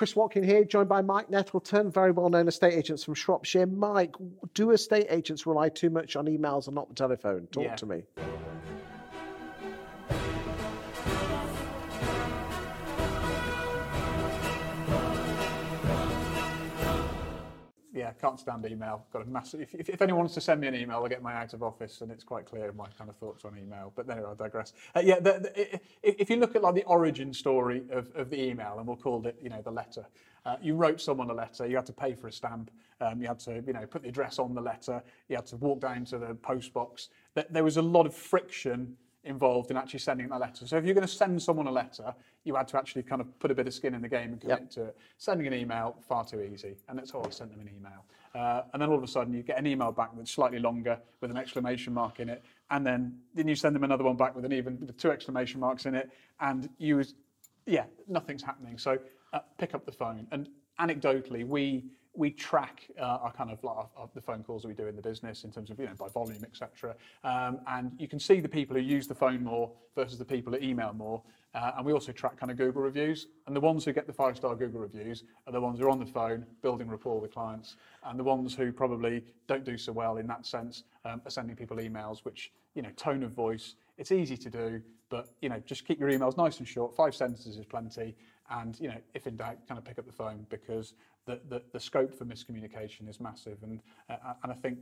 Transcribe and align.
Chris 0.00 0.16
Watkin 0.16 0.42
here, 0.42 0.64
joined 0.64 0.88
by 0.88 1.02
Mike 1.02 1.28
Nettleton, 1.28 1.90
very 1.90 2.10
well 2.10 2.30
known 2.30 2.48
estate 2.48 2.72
agents 2.72 3.04
from 3.04 3.12
Shropshire. 3.12 3.66
Mike, 3.66 4.14
do 4.54 4.70
estate 4.70 5.08
agents 5.10 5.44
rely 5.44 5.68
too 5.68 5.90
much 5.90 6.16
on 6.16 6.24
emails 6.24 6.68
and 6.68 6.74
not 6.74 6.88
the 6.88 6.94
telephone? 6.94 7.46
Talk 7.48 7.64
Yeah. 7.64 7.76
to 7.76 7.84
me. 7.84 8.02
Can't 18.20 18.38
stand 18.38 18.66
email. 18.66 19.04
Got 19.12 19.22
a 19.22 19.24
massive. 19.26 19.68
If, 19.72 19.88
if, 19.88 20.02
anyone 20.02 20.20
wants 20.20 20.34
to 20.34 20.40
send 20.40 20.60
me 20.60 20.68
an 20.68 20.74
email, 20.74 21.02
I 21.04 21.08
get 21.08 21.22
my 21.22 21.34
out 21.34 21.54
of 21.54 21.62
office, 21.62 22.00
and 22.00 22.10
it's 22.10 22.24
quite 22.24 22.46
clear 22.46 22.72
my 22.72 22.86
kind 22.98 23.08
of 23.08 23.16
thoughts 23.16 23.44
on 23.44 23.56
email. 23.58 23.92
But 23.94 24.08
anyway, 24.10 24.28
I 24.30 24.34
digress. 24.34 24.72
Uh, 24.94 25.00
yeah, 25.04 25.18
the, 25.20 25.32
the, 25.40 25.80
if 26.02 26.30
you 26.30 26.36
look 26.36 26.54
at 26.54 26.62
like 26.62 26.74
the 26.74 26.84
origin 26.84 27.32
story 27.32 27.82
of, 27.90 28.10
of 28.14 28.30
the 28.30 28.40
email, 28.40 28.76
and 28.78 28.86
we'll 28.86 28.96
call 28.96 29.26
it, 29.26 29.36
you 29.42 29.48
know, 29.48 29.62
the 29.62 29.70
letter. 29.70 30.06
Uh, 30.46 30.56
you 30.62 30.74
wrote 30.74 31.00
someone 31.00 31.30
a 31.30 31.34
letter. 31.34 31.66
You 31.66 31.76
had 31.76 31.86
to 31.86 31.92
pay 31.92 32.14
for 32.14 32.28
a 32.28 32.32
stamp. 32.32 32.70
Um, 33.00 33.20
you 33.20 33.28
had 33.28 33.38
to, 33.40 33.62
you 33.66 33.72
know, 33.72 33.86
put 33.86 34.02
the 34.02 34.08
address 34.08 34.38
on 34.38 34.54
the 34.54 34.60
letter. 34.60 35.02
You 35.28 35.36
had 35.36 35.46
to 35.46 35.56
walk 35.56 35.80
down 35.80 36.04
to 36.06 36.18
the 36.18 36.34
post 36.34 36.72
box. 36.72 37.08
There 37.50 37.64
was 37.64 37.76
a 37.76 37.82
lot 37.82 38.06
of 38.06 38.14
friction 38.14 38.96
involved 39.24 39.70
in 39.70 39.76
actually 39.76 39.98
sending 39.98 40.28
that 40.28 40.40
letter. 40.40 40.66
So 40.66 40.76
if 40.76 40.84
you're 40.84 40.94
going 40.94 41.06
to 41.06 41.12
send 41.12 41.40
someone 41.42 41.66
a 41.66 41.70
letter, 41.72 42.14
you 42.44 42.54
had 42.54 42.68
to 42.68 42.78
actually 42.78 43.02
kind 43.02 43.20
of 43.20 43.38
put 43.38 43.50
a 43.50 43.54
bit 43.54 43.66
of 43.66 43.74
skin 43.74 43.94
in 43.94 44.00
the 44.00 44.08
game 44.08 44.32
and 44.32 44.40
commit 44.40 44.70
to 44.72 44.84
it. 44.84 44.96
Sending 45.18 45.46
an 45.46 45.54
email, 45.54 45.96
far 46.08 46.24
too 46.24 46.40
easy. 46.40 46.76
And 46.88 46.98
that's 46.98 47.10
how 47.10 47.22
I 47.22 47.30
sent 47.30 47.50
them 47.50 47.60
an 47.60 47.68
email. 47.68 48.04
Uh, 48.34 48.62
and 48.72 48.80
then 48.80 48.88
all 48.88 48.96
of 48.96 49.02
a 49.02 49.08
sudden 49.08 49.34
you 49.34 49.42
get 49.42 49.58
an 49.58 49.66
email 49.66 49.92
back 49.92 50.10
that's 50.16 50.30
slightly 50.30 50.58
longer 50.58 50.98
with 51.20 51.30
an 51.30 51.36
exclamation 51.36 51.92
mark 51.92 52.20
in 52.20 52.28
it. 52.28 52.42
And 52.70 52.86
then, 52.86 53.18
then 53.34 53.46
you 53.46 53.56
send 53.56 53.74
them 53.74 53.84
another 53.84 54.04
one 54.04 54.16
back 54.16 54.34
with 54.34 54.44
an 54.44 54.52
even 54.52 54.78
with 54.80 54.96
two 54.96 55.10
exclamation 55.10 55.60
marks 55.60 55.84
in 55.86 55.94
it. 55.94 56.10
And 56.40 56.68
you, 56.78 56.96
was- 56.96 57.14
yeah, 57.66 57.84
nothing's 58.08 58.42
happening. 58.42 58.78
So 58.78 58.98
uh, 59.32 59.40
pick 59.58 59.74
up 59.74 59.84
the 59.84 59.92
phone. 59.92 60.26
And 60.30 60.48
anecdotally, 60.80 61.46
we 61.46 61.84
we 62.12 62.30
track 62.30 62.88
uh, 62.98 63.04
our 63.22 63.32
kind 63.32 63.52
of 63.52 63.62
like 63.62 63.76
our, 63.76 63.88
our- 63.96 64.10
the 64.14 64.20
phone 64.20 64.42
calls 64.42 64.62
that 64.62 64.68
we 64.68 64.74
do 64.74 64.88
in 64.88 64.96
the 64.96 65.02
business 65.02 65.44
in 65.44 65.52
terms 65.52 65.70
of 65.70 65.78
you 65.78 65.86
know 65.86 65.94
by 65.98 66.08
volume, 66.08 66.42
etc. 66.44 66.96
Um, 67.22 67.60
and 67.68 67.92
you 67.98 68.08
can 68.08 68.18
see 68.18 68.40
the 68.40 68.48
people 68.48 68.74
who 68.76 68.82
use 68.82 69.06
the 69.06 69.14
phone 69.14 69.44
more 69.44 69.70
versus 69.94 70.18
the 70.18 70.24
people 70.24 70.52
who 70.52 70.58
email 70.60 70.92
more. 70.92 71.22
Uh, 71.54 71.72
and 71.76 71.86
we 71.86 71.92
also 71.92 72.12
track 72.12 72.36
kind 72.38 72.50
of 72.52 72.56
Google 72.58 72.82
reviews. 72.82 73.26
And 73.46 73.56
the 73.56 73.60
ones 73.60 73.84
who 73.84 73.92
get 73.92 74.06
the 74.06 74.12
five 74.12 74.36
star 74.36 74.54
Google 74.54 74.80
reviews 74.80 75.24
are 75.46 75.52
the 75.52 75.60
ones 75.60 75.78
who 75.80 75.86
are 75.86 75.90
on 75.90 75.98
the 75.98 76.06
phone 76.06 76.46
building 76.62 76.88
rapport 76.88 77.20
with 77.20 77.32
clients. 77.32 77.76
And 78.04 78.18
the 78.18 78.24
ones 78.24 78.54
who 78.54 78.72
probably 78.72 79.24
don't 79.48 79.64
do 79.64 79.76
so 79.76 79.92
well 79.92 80.16
in 80.18 80.26
that 80.28 80.46
sense 80.46 80.84
um, 81.04 81.20
are 81.24 81.30
sending 81.30 81.56
people 81.56 81.76
emails, 81.78 82.24
which 82.24 82.52
you 82.74 82.82
know 82.82 82.90
tone 82.96 83.22
of 83.22 83.32
voice. 83.32 83.74
It's 83.98 84.12
easy 84.12 84.36
to 84.36 84.50
do, 84.50 84.82
but 85.10 85.28
you 85.40 85.48
know 85.48 85.60
just 85.64 85.84
keep 85.86 85.98
your 86.00 86.10
emails 86.10 86.36
nice 86.36 86.58
and 86.58 86.66
short. 86.68 86.94
Five 86.96 87.14
sentences 87.14 87.56
is 87.56 87.66
plenty. 87.66 88.16
And 88.50 88.78
you 88.80 88.88
know, 88.88 88.98
if 89.14 89.26
in 89.26 89.36
doubt, 89.36 89.58
kind 89.68 89.78
of 89.78 89.84
pick 89.84 89.98
up 89.98 90.06
the 90.06 90.12
phone 90.12 90.46
because 90.50 90.94
the, 91.26 91.40
the, 91.48 91.62
the 91.72 91.80
scope 91.80 92.12
for 92.12 92.24
miscommunication 92.24 93.08
is 93.08 93.20
massive. 93.20 93.58
And 93.62 93.80
uh, 94.08 94.34
and 94.42 94.52
I 94.52 94.54
think 94.54 94.78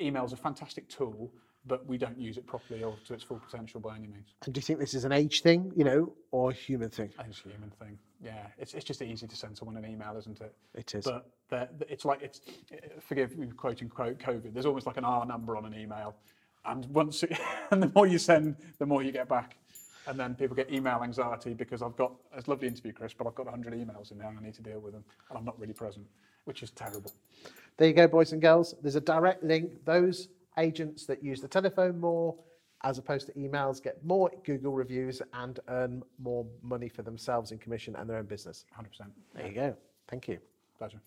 email 0.00 0.24
is 0.24 0.32
a 0.32 0.36
fantastic 0.36 0.88
tool, 0.88 1.32
but 1.66 1.86
we 1.86 1.98
don't 1.98 2.18
use 2.18 2.38
it 2.38 2.46
properly 2.46 2.82
or 2.82 2.96
to 3.06 3.14
its 3.14 3.22
full 3.22 3.38
potential 3.38 3.80
by 3.80 3.96
any 3.96 4.06
means. 4.06 4.34
And 4.44 4.54
do 4.54 4.58
you 4.58 4.62
think 4.62 4.78
this 4.78 4.94
is 4.94 5.04
an 5.04 5.12
age 5.12 5.42
thing, 5.42 5.72
you 5.76 5.84
know, 5.84 6.12
or 6.30 6.50
a 6.50 6.54
human 6.54 6.88
thing? 6.88 7.10
I 7.18 7.22
think 7.22 7.34
it's 7.34 7.44
a 7.44 7.50
human 7.50 7.70
thing. 7.70 7.98
Yeah, 8.22 8.46
it's, 8.58 8.74
it's 8.74 8.84
just 8.84 9.02
easy 9.02 9.26
to 9.26 9.36
send 9.36 9.56
someone 9.56 9.76
an 9.76 9.90
email, 9.90 10.14
isn't 10.16 10.40
it? 10.40 10.54
It 10.74 10.94
is. 10.94 11.04
But 11.04 11.30
it's 11.88 12.04
like 12.04 12.22
it's 12.22 12.40
forgive 13.00 13.36
me 13.36 13.48
quoting 13.48 13.88
quote 13.88 14.18
COVID. 14.18 14.52
There's 14.52 14.66
almost 14.66 14.86
like 14.86 14.96
an 14.96 15.04
R 15.04 15.26
number 15.26 15.56
on 15.56 15.64
an 15.64 15.74
email, 15.74 16.14
and 16.64 16.86
once 16.86 17.22
it, 17.22 17.36
and 17.70 17.82
the 17.82 17.90
more 17.94 18.06
you 18.06 18.18
send, 18.18 18.56
the 18.78 18.86
more 18.86 19.02
you 19.02 19.12
get 19.12 19.28
back. 19.28 19.56
And 20.10 20.18
then 20.18 20.34
people 20.34 20.56
get 20.56 20.72
email 20.72 21.02
anxiety 21.04 21.54
because 21.54 21.82
I've 21.82 21.96
got 21.96 22.10
it's 22.36 22.48
a 22.48 22.50
lovely 22.50 22.66
interview, 22.66 22.92
Chris, 22.92 23.14
but 23.14 23.28
I've 23.28 23.34
got 23.36 23.46
100 23.46 23.72
emails 23.74 24.10
in 24.10 24.18
there 24.18 24.26
and 24.26 24.36
I 24.36 24.42
need 24.42 24.54
to 24.54 24.62
deal 24.62 24.80
with 24.80 24.92
them, 24.92 25.04
and 25.28 25.38
I'm 25.38 25.44
not 25.44 25.56
really 25.60 25.72
present, 25.72 26.04
which 26.46 26.64
is 26.64 26.72
terrible. 26.72 27.12
There 27.76 27.86
you 27.86 27.94
go, 27.94 28.08
boys 28.08 28.32
and 28.32 28.42
girls. 28.42 28.74
There's 28.82 28.96
a 28.96 29.00
direct 29.00 29.44
link. 29.44 29.84
Those 29.84 30.26
agents 30.58 31.06
that 31.06 31.22
use 31.22 31.40
the 31.40 31.46
telephone 31.46 32.00
more 32.00 32.34
as 32.82 32.98
opposed 32.98 33.26
to 33.28 33.32
emails 33.34 33.80
get 33.80 34.04
more 34.04 34.32
Google 34.44 34.72
reviews 34.72 35.22
and 35.32 35.60
earn 35.68 36.02
more 36.18 36.44
money 36.60 36.88
for 36.88 37.02
themselves 37.02 37.52
in 37.52 37.58
commission 37.58 37.94
and 37.94 38.10
their 38.10 38.16
own 38.16 38.26
business. 38.26 38.64
100%. 38.76 39.06
There 39.36 39.46
you 39.46 39.54
go. 39.54 39.76
Thank 40.08 40.26
you. 40.26 40.38
Pleasure. 40.76 41.00